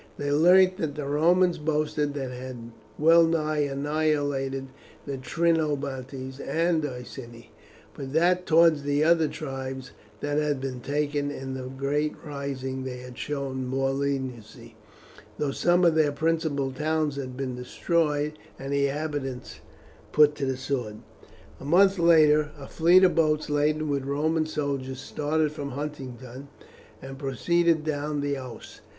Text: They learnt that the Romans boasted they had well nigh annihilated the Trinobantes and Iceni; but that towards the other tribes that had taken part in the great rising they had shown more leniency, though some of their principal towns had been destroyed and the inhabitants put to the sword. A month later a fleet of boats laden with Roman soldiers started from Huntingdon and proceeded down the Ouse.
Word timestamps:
They 0.17 0.31
learnt 0.31 0.77
that 0.77 0.95
the 0.95 1.05
Romans 1.05 1.59
boasted 1.59 2.15
they 2.15 2.35
had 2.35 2.71
well 2.97 3.23
nigh 3.23 3.59
annihilated 3.59 4.69
the 5.05 5.19
Trinobantes 5.19 6.39
and 6.39 6.83
Iceni; 6.83 7.51
but 7.95 8.11
that 8.13 8.47
towards 8.47 8.81
the 8.81 9.03
other 9.03 9.27
tribes 9.27 9.91
that 10.21 10.39
had 10.39 10.59
taken 10.83 11.29
part 11.29 11.39
in 11.39 11.53
the 11.53 11.67
great 11.69 12.15
rising 12.25 12.83
they 12.83 12.97
had 12.97 13.15
shown 13.15 13.67
more 13.67 13.91
leniency, 13.91 14.75
though 15.37 15.51
some 15.51 15.85
of 15.85 15.93
their 15.93 16.11
principal 16.11 16.71
towns 16.71 17.15
had 17.15 17.37
been 17.37 17.53
destroyed 17.55 18.39
and 18.57 18.73
the 18.73 18.87
inhabitants 18.87 19.59
put 20.11 20.33
to 20.33 20.47
the 20.47 20.57
sword. 20.57 20.95
A 21.59 21.63
month 21.63 21.99
later 21.99 22.49
a 22.57 22.67
fleet 22.67 23.03
of 23.03 23.13
boats 23.13 23.51
laden 23.51 23.87
with 23.87 24.05
Roman 24.05 24.47
soldiers 24.47 24.99
started 24.99 25.51
from 25.51 25.69
Huntingdon 25.73 26.47
and 27.03 27.19
proceeded 27.19 27.83
down 27.83 28.21
the 28.21 28.35
Ouse. 28.35 28.81